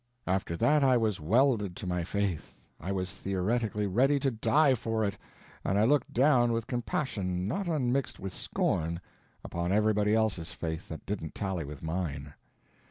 [0.25, 5.05] After that I was welded to my faith, I was theoretically ready to die for
[5.05, 5.15] it,
[5.63, 8.99] and I looked down with compassion not unmixed with scorn
[9.43, 12.33] upon everybody else's faith that didn't tally with mine.